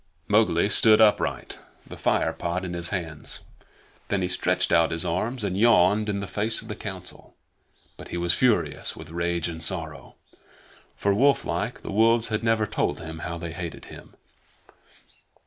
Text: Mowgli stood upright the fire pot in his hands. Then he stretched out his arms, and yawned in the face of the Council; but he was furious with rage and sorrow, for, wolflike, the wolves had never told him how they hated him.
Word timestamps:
Mowgli 0.27 0.67
stood 0.67 0.99
upright 0.99 1.59
the 1.85 1.95
fire 1.95 2.33
pot 2.33 2.65
in 2.65 2.73
his 2.73 2.89
hands. 2.89 3.41
Then 4.07 4.23
he 4.23 4.27
stretched 4.27 4.71
out 4.71 4.89
his 4.89 5.05
arms, 5.05 5.43
and 5.43 5.55
yawned 5.55 6.09
in 6.09 6.21
the 6.21 6.25
face 6.25 6.59
of 6.63 6.69
the 6.69 6.75
Council; 6.75 7.35
but 7.97 8.07
he 8.07 8.17
was 8.17 8.33
furious 8.33 8.95
with 8.95 9.11
rage 9.11 9.47
and 9.47 9.61
sorrow, 9.61 10.15
for, 10.95 11.13
wolflike, 11.13 11.83
the 11.83 11.91
wolves 11.91 12.29
had 12.29 12.43
never 12.43 12.65
told 12.65 12.99
him 12.99 13.19
how 13.19 13.37
they 13.37 13.51
hated 13.51 13.85
him. 13.93 14.15